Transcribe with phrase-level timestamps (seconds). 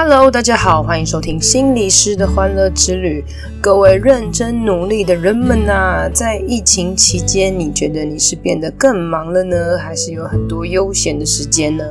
[0.00, 3.24] Hello，大家好，欢迎收听心理师的欢乐之旅。
[3.60, 11.84] 各位认真努力的人们呐、啊，在疫情期间，你觉得你是变得更忙了呢，还是有很多悠闲的时间呢？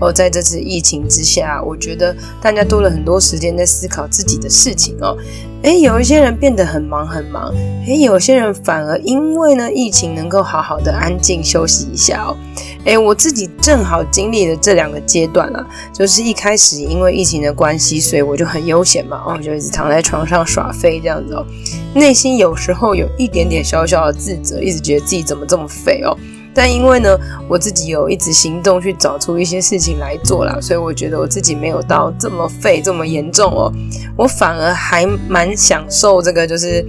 [0.00, 5.18] 哦，在这次疫情之下，我觉得大家多了很多时间在思考自己的事情哦。
[5.62, 7.54] 诶，有一些人变得很忙很忙，
[7.86, 12.36] 诶，有些人反而因为呢疫情能够好好的安静休息一下哦。
[12.84, 21.46] 诶，我自己正好经历了这两个阶段啊，就是一开始因为疫情的关系，所以我就很悠闲嘛，哦，就一直躺在床上耍废这样子哦，
[21.94, 26.18] 内心有时候有一点点小小的自责，一直觉得自己怎么这么废哦。
[26.54, 33.72] 但因为呢，我自己有一直行动去找出一些事情来做啦，所以我觉得我自己没有到这么废这么严重哦。
[34.16, 36.84] 我反而还蛮享受这个，就是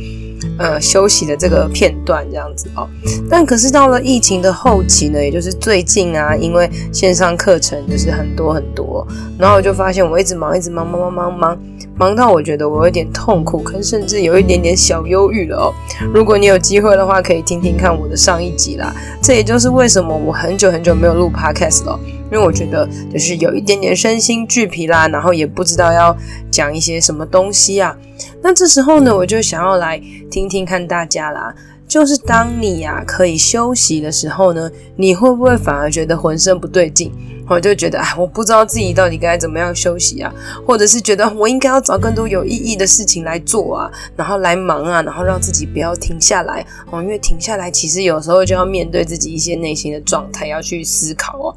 [0.57, 2.87] 呃休息的这个片段这样子哦。
[3.29, 11.57] 但可是到了疫情的后期呢，也就是最近啊，因为线上课程就是很多很多，然后我就发现我一直忙，一直忙，忙忙忙忙。
[11.95, 15.73] 忙到我觉得我有点痛苦，可是甚至有一点点小忧郁了哦。
[16.13, 18.93] 如果你有机会的话，可以听听看我的上一集啦。
[19.21, 21.99] 这也就是为什么我很久很久没有录 podcast 了，
[22.31, 26.15] 因为我觉得就是有一点点身心俱疲啦，然后也不知道要
[26.49, 27.95] 讲一些什么东西啊。
[28.41, 31.53] 那这时候呢，我就想要来听听看大家啦。
[31.85, 37.11] 就是当你呀可以休息的时候呢，你会不会反而觉得浑身不对劲？
[37.47, 40.33] 我就觉得，哎，我不知道自己到底该怎么样休息啊，
[40.65, 51.55] 或者是觉得我应该要找更多有意义的事情来做啊，然后来忙啊，然后让自己不要停下来哦，因为停下来其实有时候就要面对自己一些内心的状态，要去思考哦，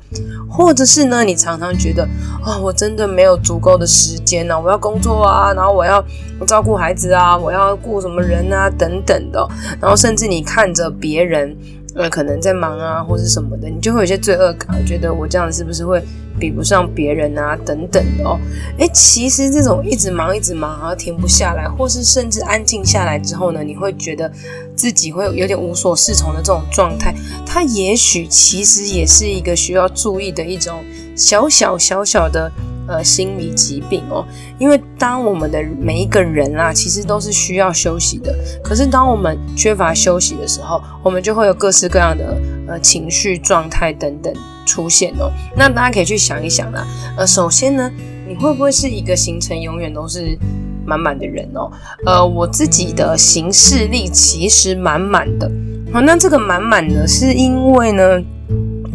[0.50, 2.06] 或者是呢，你常常觉得，
[2.44, 6.04] 哦，我真的没有足够的时间呢，我要工作啊，然后我要
[6.46, 9.48] 照顾孩子啊，我要顾什么人啊，等等的，
[9.80, 11.56] 然后甚至你看着别人。
[11.96, 16.02] 呃，可能在忙啊，或是什么的，你就会有些罪恶感，觉得我这样是不是会
[16.38, 18.38] 比不上别人啊，等等的哦。
[18.76, 24.30] 诶，其实这种一直忙一直忙，然后停不下来，或是甚至安静下来之后呢，你会觉得
[24.76, 27.14] 自己会有点无所适从的这种状态，
[27.46, 30.84] 它也许其实也是一个需要注意的一种
[31.16, 32.52] 小小小小的。
[32.88, 34.24] 呃，心理疾病哦，
[34.58, 38.32] 因为当我们的每一个人啊，其实都是需要休息的。
[38.62, 44.32] 可是当我们缺乏休息的时候，我们就会有各式各样的呃情绪状态等等
[44.64, 45.30] 出现哦。
[45.56, 46.86] 那大家可以去想一想啦。
[47.16, 47.90] 呃，首先呢，
[48.28, 50.38] 你会不会是一个行程永远都是
[50.84, 51.70] 满满的人哦？
[52.04, 55.50] 呃，我自己的行事力其实满满的。
[55.92, 58.22] 好，那这个满满呢，是因为呢。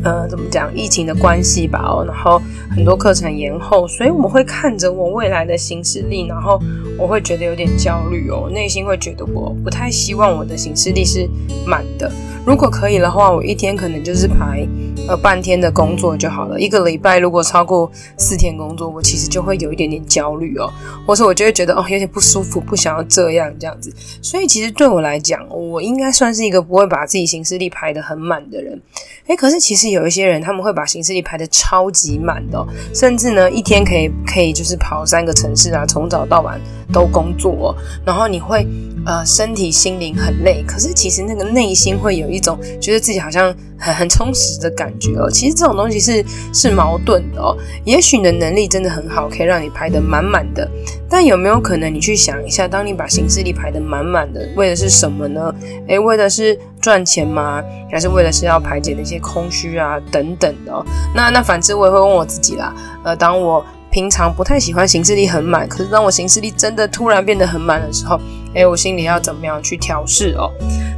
[0.03, 0.73] 呃，怎么讲？
[0.75, 2.41] 疫情的关系吧，哦，然后
[2.75, 6.59] 很多课程延后，所以我们会看着我未来的行事历，然后
[6.97, 11.29] 我会觉得有点焦虑哦，内心会觉得我不太希望我的行事历是
[11.65, 12.11] 满的。
[12.43, 14.67] 如果可以的话，我一天可能就是排
[15.07, 16.59] 呃半天的工作就好了。
[16.59, 20.67] 一个礼拜如果超过四天工作，我其实就会有一点点焦虑哦，
[21.05, 23.93] 或是我就会觉得哦有点不舒服，不想要这样这样子。
[24.23, 28.81] 所以其实对我来讲，我应该算是一个不会把自己行事历排得很满的人。
[29.27, 36.59] 诶，可是其实有一些人他们会把行事历排得超级满的哦，甚至呢一天可以可以就是跑三个城市啊，从早到晚
[36.91, 38.65] 都工作哦，然后你会。
[39.03, 45.29] 呃，身体心灵很累，可是其实那个内心会有一种觉得自己好像很很充实的感觉哦。
[45.29, 47.55] 其实这种东西是是矛盾的哦。
[47.83, 50.69] 也许你的能力真的很好，可以让你排得满满的，
[51.09, 55.53] 但有没有可能你去想一下，当你把行事力排得满满的，为的是什么呢？
[55.87, 57.63] 诶，为的是赚钱吗？
[57.91, 60.85] 还是为的是要排解那些空虚啊等等的？
[61.13, 62.73] 那那反之我也会问我自己啦。
[63.03, 68.19] 呃，当我平常不太喜欢行事力很满，可是当我行事力真的突然变得很满的时候，
[68.53, 70.49] 诶，我心里要怎么样去调试哦？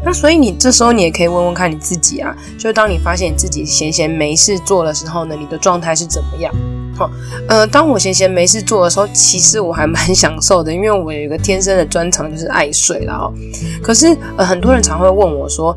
[0.05, 6.53] 那所以你这时候你也可以问问看你自己啊，就当你发现你自己闲闲没事做的时候呢，你的状态是怎么样？
[6.95, 7.09] 好、
[7.47, 13.33] 呃，当我闲闲没事做的时候，其实我还蛮享受的，因为我有一个天生的专长就是爱睡啦哦。
[13.81, 15.75] 可是呃，很多人常会问我说，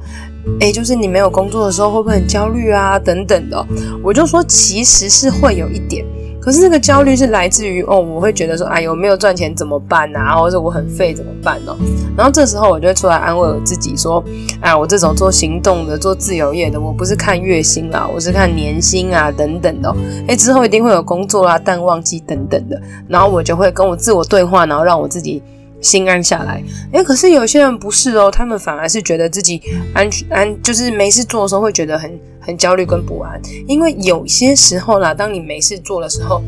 [0.61, 2.99] 诶，就是你没有工作的时候会不会很焦虑啊？
[2.99, 3.67] 等等的，
[4.03, 6.05] 我就说其实是会有一点。
[6.47, 10.37] 可是这个焦虑是来自于哦，我会觉得说，哎呦，没有赚钱怎么办啊？
[10.37, 11.77] 或者我很废怎么办呢？
[12.17, 14.23] 然后这时候我就会出来安慰我自己说，
[14.61, 19.93] 哎，我这种做行动的、做自由业的，我不是看月薪啊，我是看年薪啊等等的。
[20.29, 22.81] 哎，之后一定会有工作啦、淡旺季等等的。
[23.09, 25.43] 然后我就会跟我自我对话，然后让我自己
[25.81, 26.63] 心安下来。
[26.93, 29.61] 哎，可是有些人不是哦，他们反而是觉得自己
[29.93, 32.17] 安安，就是没事做的时候会觉得很。
[32.47, 36.41] 很焦虑跟不安，因为有些时候啦，当你没事做的时候，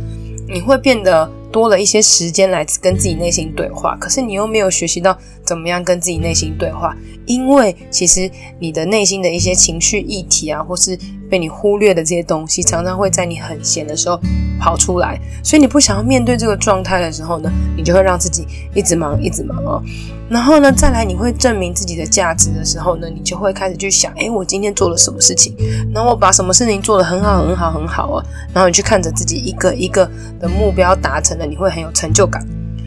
[0.49, 6.95] 你会变得多了一些时间来跟自己内心对话，可是你又没有学习到怎么样跟自己内心对话，
[7.27, 10.99] 因为其实你的内心的一些情绪议题啊，或是
[11.31, 14.21] 被你忽略的这些东西，常常会在你很闲的时候
[14.61, 19.83] 跑出来，所以你不想要面对这个状态的时候呢，你就会让自己一直忙，一直忙哦。
[20.31, 25.57] 然后呢，再来你会证明自己的价值的时候呢，你就会开始去想，诶，我今天做了什么事情？
[25.95, 28.25] 然后我把什么事情做得很好，很好，很好啊。
[28.53, 32.45] 然后你去看着自己一个一个的目标达成了，你会很有成就感。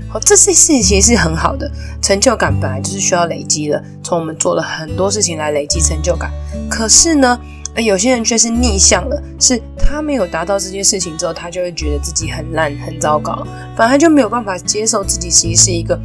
[0.09, 1.71] 好，这些事情是很好的，
[2.01, 6.30] 成就感本来就是需要累积的，从我们做了很多事情来累积成就感。
[6.69, 7.39] 可是呢，
[7.77, 15.98] 有些人却是逆向了，是他没有达到这件事情之后，他就会觉得自己很烂、很糟糕，反而就没有办法接受自己其实是一个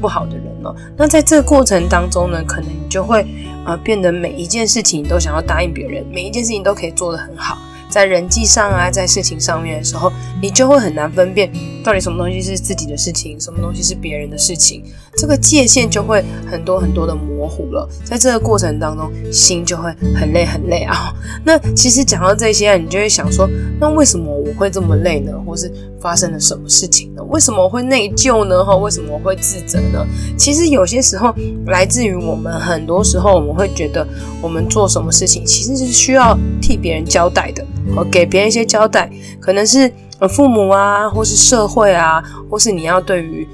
[0.00, 0.74] 不好的人了。
[0.96, 3.24] 那在这个过程当中呢，可能你就会
[3.64, 7.56] 呃变得每一件事情都想要答应别人，每一件事情都可以做得很好。
[7.92, 10.10] 在人际上啊，在事情上面的时候，
[10.40, 11.52] 你就会很难分辨
[11.84, 14.82] 到底什么东西是自己的事情，什么东西是别人的事情，
[15.14, 17.86] 这个界限就会很多很多的模糊了。
[18.02, 21.12] 在这个过程当中，心就会很累很累啊。
[21.44, 23.46] 那其实讲到这些，你就会想说，
[23.78, 25.30] 那为什么我会这么累呢？
[25.46, 27.22] 或是发生了什么事情呢？
[27.24, 28.64] 为什么会内疚呢？
[28.64, 30.02] 哈，为什么会自责呢？
[30.38, 31.34] 其实有些时候
[31.66, 34.06] 来自于我们，很多时候我们会觉得，
[34.40, 37.62] 我们做什么事情其实是需要替别人交代的。
[37.94, 39.10] 我给别人一些交代，
[39.40, 43.46] 可能是呃父母啊，或是社会啊，或是你要对于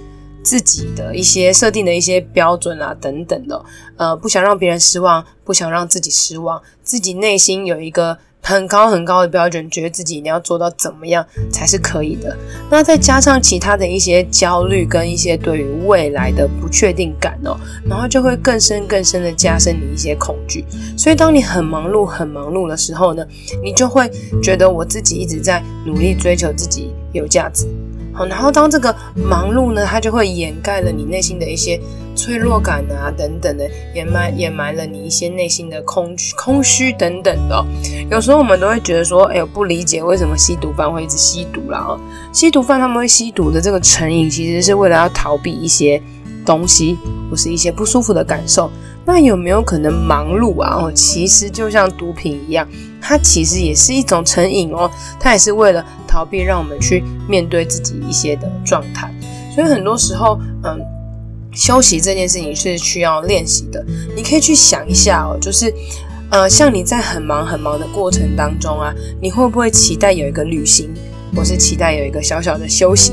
[0.42, 3.64] 自己的一些设定的一些标准啊等等的，
[3.96, 8.18] 呃，不想让别人失望，不想让自己失望，自己内心有一个。
[8.40, 12.34] 很高很高的标准，觉得自己一定要做到怎么样才是可以的。
[12.70, 17.56] 那再加上其他的一些焦虑跟一些对于未来的不确定感哦，
[17.86, 20.64] 然后就会更深更深的加深你一些恐惧。
[20.96, 23.26] 所以当你很忙碌很忙碌的时候呢，
[23.62, 24.10] 你就会
[24.42, 27.66] 觉得我自己一直在努力追求自己有价值。
[28.14, 31.78] 好，然后当这个忙碌呢，它就会掩盖了你内心的一些
[32.18, 37.64] 脆弱感啊，等等的，掩埋掩埋了你一些内心的空虚、空虚等等的。
[38.10, 41.78] 有时候我们都会觉得说，哎呦，不理解为什么吸毒犯会一直吸毒啦。
[41.78, 42.00] 哦，
[42.32, 46.02] 吸毒犯他们会吸毒的这个成瘾，其实是为了要逃避一些
[46.44, 46.98] 东西，
[47.30, 48.68] 或是一些不舒服的感受。
[49.04, 50.82] 那有没有可能忙碌啊？
[50.82, 52.68] 哦，其实就像毒品一样，
[53.00, 54.90] 它其实也是一种成瘾哦。
[55.18, 59.10] 它也是为了逃避，让我们去面对自己一些的状态。
[59.54, 60.78] 所以很多时候，嗯，
[61.58, 63.84] 休息这件事情是需要练习的。
[64.14, 65.74] 你可以去想一下哦，就是，
[66.30, 70.88] 呃，像你在很忙很忙的过程当中啊，你会不会期待有一个旅行，
[71.34, 73.12] 或是期待有一个小小的休息？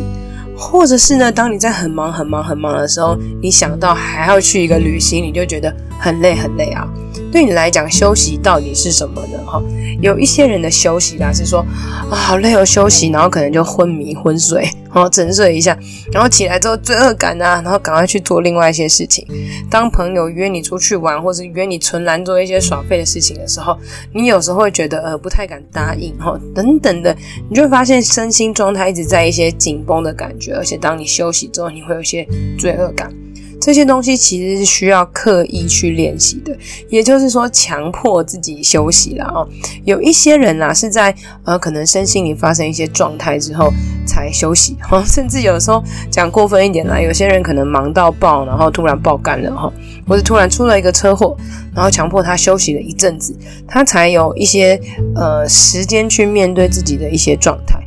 [0.55, 6.87] 或者是呢，当你在很忙很忙很忙的时候，你想到还要去一个旅行，你就觉得很累很累啊。
[7.35, 9.37] 对你来讲，休息到底是什么呢？
[9.45, 9.61] 哈，
[9.99, 11.59] 有一些人的休息啦，是说
[12.09, 15.77] 啊，好累哦，休息，然后可能就昏迷昏睡，然后沉睡一下，
[16.13, 19.27] 然后起来之后罪恶感啊，然后赶快去做另外一些事情。
[19.69, 23.77] 当朋友约你出去玩，或是约你纯然做一些耍废的事情的时候，
[24.13, 27.13] 你有时候会觉得呃不太敢答应哈，等等的，
[27.49, 32.25] 你就会发现身心状态一直在一些紧绷的感觉，而且当你休息之后，你会有一些
[32.57, 33.13] 罪恶感。
[33.65, 36.55] 这些东西其实是需要刻意去练习的，
[36.87, 39.49] 也就是说，强迫自己休息了哦。
[39.85, 41.11] 有一些人啊，是在
[41.43, 43.73] 呃可能身心里发生一些状态之后
[44.05, 49.73] 才休息哈， 甚至有时候讲过分一点啦，有些人可能忙到爆，然后突然爆肝了哈，
[50.07, 51.35] 或者突然出了一个车祸，
[51.73, 53.35] 然后强迫他休息了一阵子，
[53.67, 54.79] 他才有一些
[55.15, 57.83] 呃时间去面对自己的一些状态。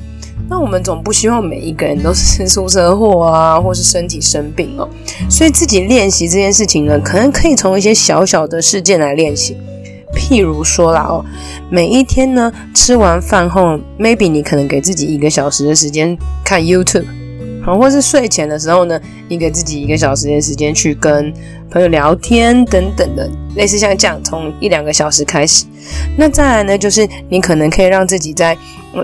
[0.51, 4.89] 那我们总不希望每一个人都是出车祸啊，或是身体生病哦。
[5.29, 9.57] 所以自己练习这件事情呢，可能可以从一些小小的事件来练习。
[10.15, 11.23] 譬如说啦哦，
[11.71, 17.05] 每一天呢，吃完饭后，maybe 你可能给自己一个小时的时间看 YouTube，
[17.63, 21.33] 好，或是睡前的时候呢，你给自己一个小时的时间去跟
[21.71, 25.67] 朋友聊天等等的，类似像这样，从一两个小时开始。
[26.17, 28.57] 那再来呢，就是你可能可以让自己在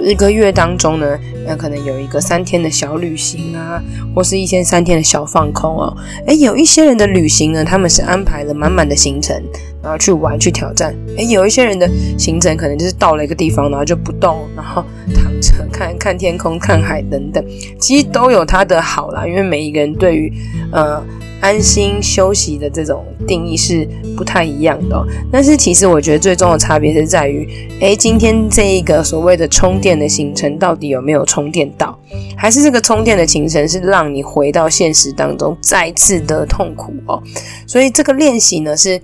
[0.03, 3.83] 一个月当中呢，那可能有一个三天的小旅行啊，
[4.15, 5.97] 或是一天三天的小放空哦。
[6.27, 9.35] 诶，有一些人的旅行呢，他们是安排了满满的行程，
[9.83, 10.95] 然后去玩去挑战。
[11.17, 14.85] 诶，有一些人的行程可能就是到了一个地方，然后就不动，然后
[15.15, 17.45] 躺着看看天空、看海等等。
[17.79, 20.33] 其实都有它的好啦，因为每一个人对于
[20.73, 21.03] 呃。
[21.45, 23.87] 安心休息的这种定义是
[24.17, 27.47] 不太一样的，但是其实我觉得最终的差别是在于，
[27.81, 31.99] 诶，今天这一个所谓的充电的行程到底有没有充电到，
[32.35, 37.23] 还是这个充电的行程是让你回到现实当中再次的痛苦哦？
[37.67, 38.99] 所以这个练习呢是。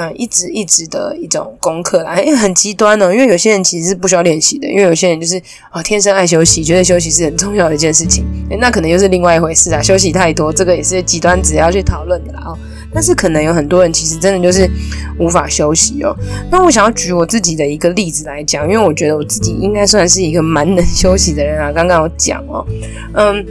[0.00, 3.12] 嗯，一直一直的一种功课啦，因为很极端呢。
[3.12, 5.36] 因为有些人其实是不需要练习的，因为有些人就是
[5.70, 8.24] 啊、哦，天生爱休息，觉得休息是很重要的一件事情。
[8.60, 9.82] 那可能又是另外一回事啊。
[9.82, 12.42] 休息太多，这个也是极端值要去讨论的啦。
[12.46, 12.56] 哦，
[12.94, 14.70] 但是可能有很多人其实真的就是
[15.18, 16.16] 无法休息哦。
[16.48, 21.72] 那我想要举我自己的一个例子来讲，因为我觉得我自己应该算是一个蛮能 休息的人啊。
[21.72, 22.64] 刚刚有讲哦，
[23.14, 23.44] 嗯。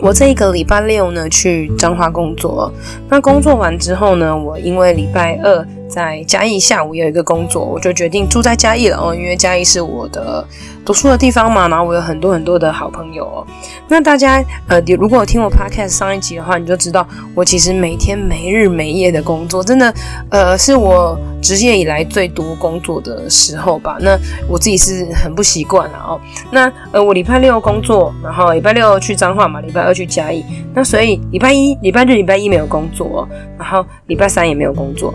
[0.00, 2.72] 我这一个礼拜六呢，去彰化工作。
[3.08, 10.46] 那工作完之后呢，我因为礼拜二在嘉义下午有一个工作，我就决定住在嘉义了哦，因为嘉义是我的
[10.84, 13.46] 读书的地方嘛，然后我有很多很多的好朋友哦。
[13.88, 19.92] 那大家呃，如果听我 podcast 上一集的话，你就知道我其实每天没日没夜的工作，真的
[20.30, 23.96] 呃，是我职业以来最多工作的时候吧。
[24.00, 26.20] 那我自己是很不习惯了哦。
[26.50, 35.14] 那呃，我礼拜六工作，然后礼拜六去彰化嘛，礼拜二去嘉义，那所以礼拜一、礼拜日、礼拜一没有工作，然后礼拜三也没有工作。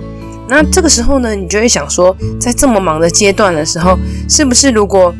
[0.51, 5.13] 那这个时候呢，你就会想说，在这么忙的阶段的时候，是不是如果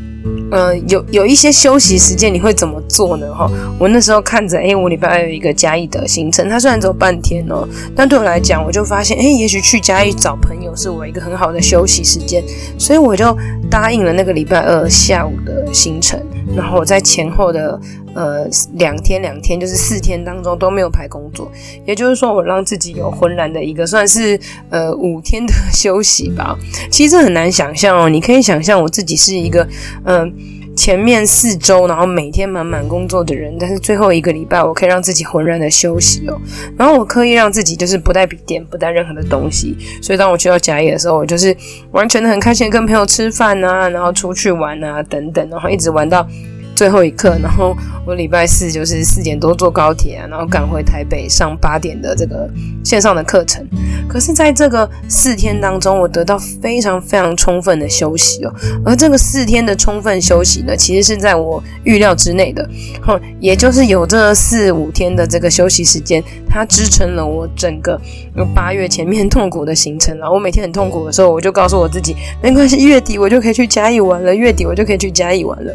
[0.52, 3.34] 呃，有有一些休息时间，你会怎么做呢？
[3.34, 12.44] 哈，我那时候看着，哎，我礼拜二有一个嘉义的行程，它虽然只有半天哦，但对我来讲，我就发现，诶，也许去嘉义找朋友是我一个很好的休息时间，
[12.78, 13.34] 所以我就
[13.70, 16.20] 答应了那个礼拜二下午的行程，
[16.56, 17.80] 然后我在前后的
[18.14, 21.52] 呃两天两天，就是四天当中都没有排工作，
[21.86, 24.40] 也就是说，我让自己有浑然的一个算是
[24.70, 26.58] 呃五天的 休息吧。
[26.90, 29.68] 其实很难想象哦，你可以想象我自己是一个
[30.06, 30.34] 嗯。
[30.76, 36.40] 前面四周，然后每天满满工作的人，但是最后一个礼拜，我可以让自己浑然的休息哦。
[36.78, 39.78] 然后我刻意让自己就是不带笔电，不带任何的东西。
[40.02, 41.56] 所以当我去到嘉义的时候，我就是
[41.92, 46.26] 完全的很开心跟朋友吃饭啊，然后出去玩啊等等，然后一直玩到。
[46.82, 52.50] 最后一刻，然后我礼拜四就是四点多坐高铁啊，然后赶回台北上八点的这个
[52.84, 53.64] 线上的课程。
[54.10, 58.54] 可是，在这个四天当中，我得到非常非常充分的休息哦。
[58.84, 62.68] 而这个四天的充分休息呢，其实是在我预料之内的。
[63.00, 68.02] 哼， 也就是有这四五天的这个休息时间，它支撑了我整个
[68.56, 70.18] 八月前面痛苦的行程。
[70.18, 74.34] 然后我每天很痛苦的时候，我就告诉我自己，没关系，月底我就可以去嘉义玩了。
[74.34, 75.72] 月底我就可以去嘉义玩了。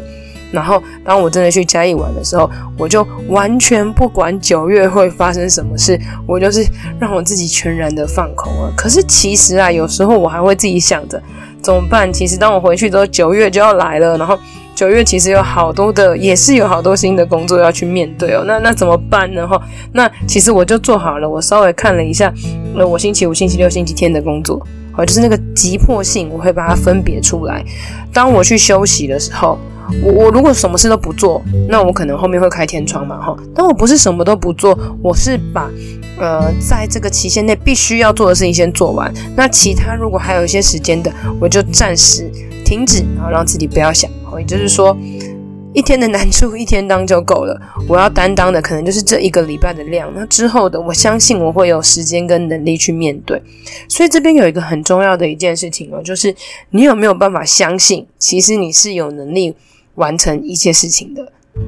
[0.49, 6.65] 然后，当我真的去嘉义玩的时候，我就完全不管九月会发生什么事，我就是
[6.99, 8.71] 让我自己全然的放空了。
[8.77, 11.21] 可是其实啊，有时候我还会自己想着
[11.61, 12.11] 怎么办。
[12.13, 14.39] 其实当我回去之后，九月就要来了，然后
[14.73, 18.45] 九月其实有好多的，也是有好多新的工作要去面对哦。
[18.47, 19.45] 那那怎么办呢？
[19.45, 19.61] 哈，
[19.91, 21.29] 那其实我就做好了。
[21.29, 22.33] 我稍微看了一下，
[22.73, 27.61] 那我星期五、星期六、星期天的工作，好，就是那个急迫性，我会把它分别出来。
[28.13, 29.59] 当我去休息的时候。
[30.03, 33.35] 我我如果什么事都不做，那我可能后面会开天窗嘛哈。
[33.55, 35.69] 但我不是什么都不做，我是把
[36.19, 39.13] 呃在这个期限内必须要做的事情先做完。
[39.35, 42.29] 那其他如果还有一些时间的，我就暂时
[42.65, 44.09] 停止，然后让自己不要想。
[44.37, 44.95] 也就是说，
[45.73, 47.59] 一天的难处一天当就够了。
[47.87, 50.11] 我要担当的可能就是这一个礼拜的量。
[50.15, 53.41] 那之后的，我相信我会有时间跟能力去面对。
[53.89, 56.35] 所以这边有一个很重要的一件事情哦，就是
[56.69, 59.55] 你有没有办法相信，其实你是有能力。
[59.97, 61.21] 完成一切事情的，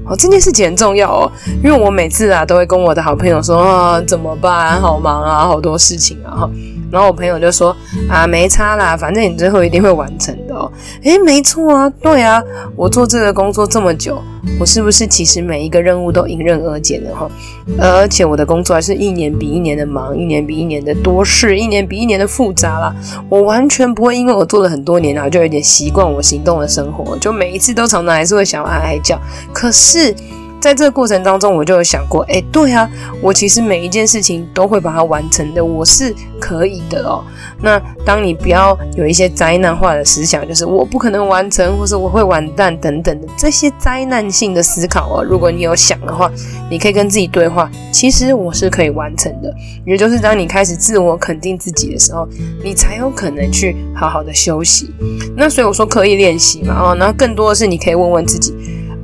[0.06, 1.32] 哦，这件事情很重要哦，
[1.64, 4.82] 因为我每次啊都会跟我的好朋友说啊，怎么办？
[4.82, 6.50] 好忙啊，好多事情啊。
[6.92, 7.76] 然后我朋友就说
[8.10, 10.72] 啊，没差啦，反正你最后一定会完成的哦。
[11.04, 12.42] 诶，没错啊，对啊，
[12.76, 14.22] 我做这个工作这么久，
[14.60, 17.30] 我是不是其实每一个任务都迎刃而解的哈？
[17.80, 22.96] 而且我的工作还是一年比一年的忙，一年比一年的多事，一年比一年的复杂啦。
[23.30, 29.20] 我完全不会因为我做了很多年啊，就有点习惯我行动的生活，就每一次都常常还是会想要哀哀叫。
[29.54, 30.16] 可是。
[30.60, 32.90] 在这个过程当中，我就有想过，诶，对啊，
[33.22, 37.24] 我其实每一件事情都会把它完成的，我是可以的哦。
[37.62, 45.24] 那当你不要有一些灾难化的思想，就是我不可能完成，或是我会完蛋等等的这些灾难性的思考哦。
[45.24, 46.30] 如果你有想的话，
[46.70, 49.54] 你可以跟自己对话，其实我是可以完成的。
[49.86, 52.28] 也就是当你开始自我肯定自己的时候，
[52.64, 54.94] 你才有可能去好好的休息。
[55.38, 58.54] 那所以我说刻意练习嘛，哦，然后更多的是你可以问问自己，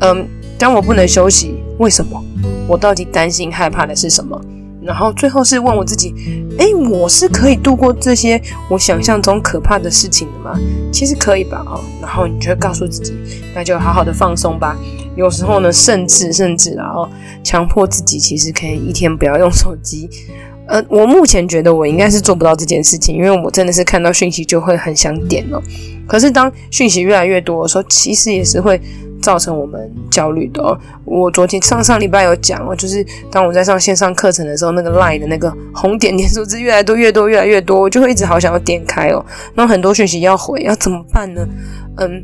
[0.02, 0.28] 嗯。
[0.58, 2.24] 当我不能休息，为什么？
[2.68, 4.40] 我到底担心害怕的是什么？
[4.82, 6.14] 然后最后是问我自己：
[6.60, 10.60] 诶，我是可以度过这些我想象中可怕的事情的吗？
[10.92, 11.84] 其实可以吧，哦。
[12.00, 13.14] 然后你就会告诉自己，
[13.56, 14.78] 那就好好的放松吧。
[15.16, 17.10] 有时候呢，甚至甚至然后
[17.44, 20.08] 强迫自己，其实可以一天不要用手机。
[20.68, 25.60] 呃，我目前觉得我应该是做不到这件事情，因为我真的是看到讯息就会很想点哦。
[26.08, 28.80] 可是当讯息越来越多的时候，其实也是会。
[29.26, 30.78] 造成我们焦虑的哦。
[31.04, 39.26] 我昨天上上礼拜有讲哦，就是当我在上线上课程的时候，那个 line 的那个红点点数字越来越多，越多，越来越多，我就会一直好想要点开哦。
[39.56, 41.42] 那很多讯息要回，要怎么办呢？
[41.98, 42.24] 嗯。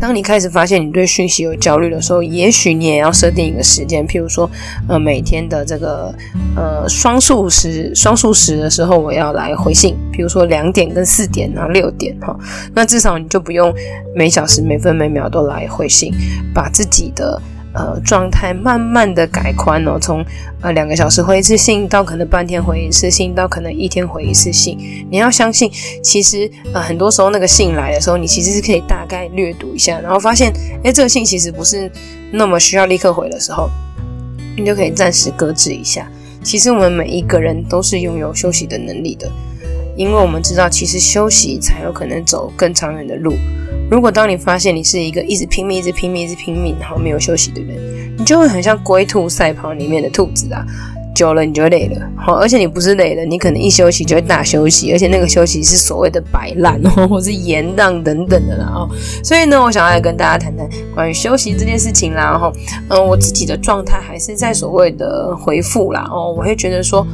[0.00, 4.48] 当你开始发现你对讯息有焦虑的时候，也许你也要设定一个时间，譬如说，
[4.88, 6.14] 呃，每天的这个
[6.54, 12.36] 呃双数时双数时的时候，我要来回信，比如说两点跟四点，然后六点哈，
[12.74, 13.74] 那至少你就不用
[14.14, 16.12] 每小时每分每秒都来回信，
[16.54, 17.40] 把自己的。
[17.76, 20.24] 呃，状态慢慢的改宽哦，从
[20.62, 24.78] 呃两个小时回一次信，到可能半天回一次信，到可能一天回一次信。
[25.10, 25.70] 你要相信，
[26.02, 30.50] 其实呃很多时候那个信来的时候，你其实是可以大概略读一下，然后发现，
[30.84, 31.90] 诶，这个信其实不是
[32.32, 33.68] 那么需要立刻回的时候，
[34.56, 36.10] 你就可以暂时搁置一下。
[36.42, 39.30] 其实我们每一个人都是拥有休息的能力的，
[39.96, 43.34] 因为我们知道，其实休息才有可能走更长远的路。
[43.90, 50.66] 如果当你发现你是一个一直拼命、一直拼命、一直拼命，然后没有休息的人，你就会很像龟兔赛跑里面的兔子啊，
[51.14, 52.10] 久了你就累了。
[52.16, 58.90] 好，而且你不是累了，你可能一休息就会大休息，而且那个休息是所谓的摆烂哦，或是延宕等等的啦哦。
[59.22, 62.24] 所以呢，我想要来跟大家谈谈关于休息这件事情啦。
[62.24, 62.52] 然后，
[62.88, 67.06] 嗯，我自己的状态还是在所谓的回复啦哦，我会觉得说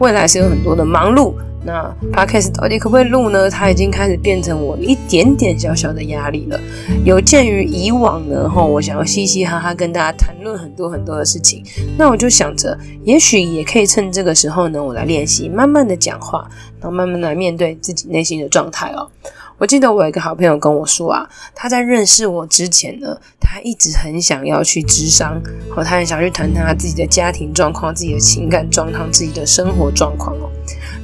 [0.00, 1.32] 未来是有很多的忙碌。
[1.66, 3.50] 那 Podcast 到底可不可以录呢？
[3.50, 6.60] 它已经开始变成我一点点小小的压力了。
[7.04, 11.64] 有鉴于以往呢，哈，我想要嘻嘻哈哈跟大家谈论很多很多的事情，
[11.98, 16.48] 那我就想着，也许也可以趁这个时候呢，我来练习慢慢的讲话，
[16.80, 19.10] 然后慢慢来面对自己内心的状态哦。
[19.58, 30.50] 我记得我有一个好朋友跟我说啊，他在认识我之前呢，他一直很想要去咨商，和他很想去谈谈他自己的家庭状况、自己的情感状况、自己的生活状况哦。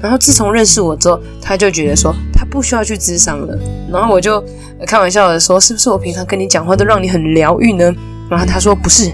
[0.02, 3.58] 然后自从认识我之后，他就觉得说他不需要去咨商了。
[3.90, 4.44] 然后我就
[4.86, 7.94] 开玩笑的说，是不是我平常跟你讲话都让你很疗愈呢？
[8.28, 9.10] 然后他说不是，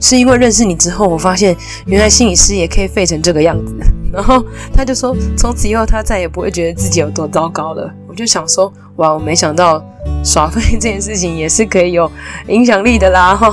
[0.00, 3.74] 是因为认识你之后，我发现原来心理师也可以废成这个样子。
[4.12, 7.88] 然后他就说，从此以后他再也不会觉得自己有多糟糕了。
[8.08, 9.82] 我就想说，哇，我没想到。
[10.24, 12.10] 耍废这件事情也是可以有
[12.48, 13.50] 影响力的啦，哈，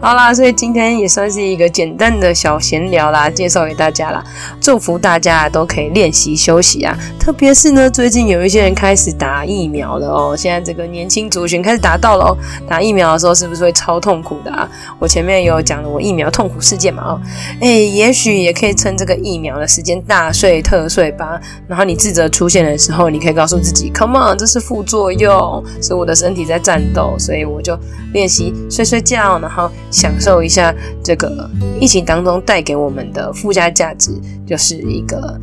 [0.00, 4.22] 好啦，所以今天也算是一个简单的小闲聊啦，介绍给大家啦，
[4.60, 12.36] 祝福大家都可以练习休息啊，特别是呢，最近有一些人开始打疫苗了哦，现在这个年轻族群开始打到了哦，
[12.68, 14.68] 打疫苗的时候是不是会超痛苦的啊？
[14.98, 17.20] 我前面有讲了我疫苗痛苦事件嘛，哦，
[17.60, 26.04] 哎，也许也可以趁这个疫苗的时间大睡特睡吧，然后你自责出现的时候，你可以告诉自己，Come on，这是副作用，是我。
[26.04, 27.74] 的身体在战斗，所以我就
[28.12, 30.70] 练习睡睡觉，然后享受一下
[31.02, 31.48] 这个
[31.80, 34.12] 疫情当中带给我们的附加价值，
[34.46, 35.40] 就是一个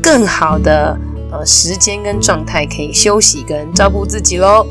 [0.00, 0.96] 更好的
[1.32, 4.64] 呃时间跟状态，可以休息跟照顾自己喽。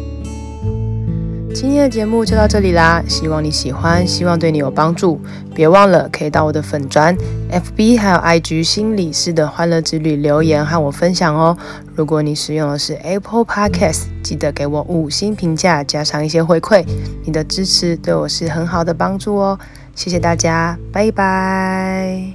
[1.55, 5.21] 今天的节目就到这里啦，希望你喜欢，希望对你有帮助。
[5.53, 7.15] 别忘了可以到我的粉专、
[7.49, 11.57] FB 还有 IG 心理师的欢乐之旅留言和我分享哦。
[11.95, 16.85] 如果你使用的是 Apple Podcast，记得给我五星评价，加上一些回馈，
[17.23, 19.57] 你的支持对我是很好的帮助哦。
[19.95, 22.33] 谢谢大家，拜拜。